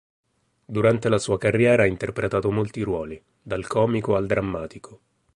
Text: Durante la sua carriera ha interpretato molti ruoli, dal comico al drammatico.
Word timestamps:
Durante 0.65 1.09
la 1.09 1.19
sua 1.19 1.37
carriera 1.37 1.83
ha 1.83 1.85
interpretato 1.85 2.49
molti 2.51 2.81
ruoli, 2.81 3.21
dal 3.39 3.67
comico 3.67 4.15
al 4.15 4.25
drammatico. 4.25 4.99